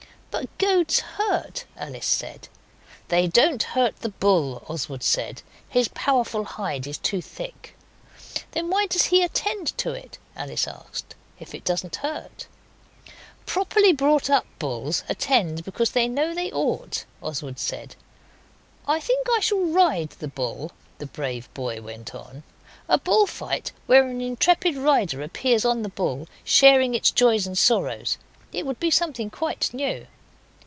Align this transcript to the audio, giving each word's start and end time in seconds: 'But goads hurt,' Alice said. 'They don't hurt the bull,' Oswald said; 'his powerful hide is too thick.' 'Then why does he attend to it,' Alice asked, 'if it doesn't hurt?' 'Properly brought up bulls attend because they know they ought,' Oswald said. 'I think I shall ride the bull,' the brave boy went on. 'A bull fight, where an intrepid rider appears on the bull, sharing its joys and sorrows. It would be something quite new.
'But 0.31 0.57
goads 0.57 0.99
hurt,' 1.01 1.65
Alice 1.75 2.05
said. 2.07 2.47
'They 3.09 3.27
don't 3.27 3.61
hurt 3.61 3.97
the 3.99 4.09
bull,' 4.09 4.63
Oswald 4.69 5.03
said; 5.03 5.41
'his 5.67 5.89
powerful 5.89 6.45
hide 6.45 6.87
is 6.87 6.97
too 6.97 7.21
thick.' 7.21 7.75
'Then 8.51 8.69
why 8.69 8.87
does 8.87 9.05
he 9.07 9.21
attend 9.21 9.77
to 9.79 9.91
it,' 9.91 10.17
Alice 10.37 10.67
asked, 10.69 11.15
'if 11.37 11.53
it 11.53 11.65
doesn't 11.65 11.97
hurt?' 11.97 12.47
'Properly 13.45 13.91
brought 13.91 14.29
up 14.29 14.45
bulls 14.57 15.03
attend 15.09 15.65
because 15.65 15.91
they 15.91 16.07
know 16.07 16.33
they 16.33 16.49
ought,' 16.53 17.03
Oswald 17.21 17.59
said. 17.59 17.95
'I 18.87 18.99
think 19.01 19.27
I 19.35 19.41
shall 19.41 19.59
ride 19.59 20.11
the 20.11 20.29
bull,' 20.29 20.71
the 20.97 21.07
brave 21.07 21.53
boy 21.53 21.81
went 21.81 22.15
on. 22.15 22.43
'A 22.87 22.99
bull 22.99 23.27
fight, 23.27 23.73
where 23.85 24.07
an 24.07 24.21
intrepid 24.21 24.77
rider 24.77 25.21
appears 25.21 25.65
on 25.65 25.81
the 25.81 25.89
bull, 25.89 26.27
sharing 26.45 26.95
its 26.95 27.11
joys 27.11 27.45
and 27.45 27.57
sorrows. 27.57 28.17
It 28.53 28.65
would 28.65 28.79
be 28.79 28.89
something 28.89 29.29
quite 29.29 29.71
new. 29.73 30.07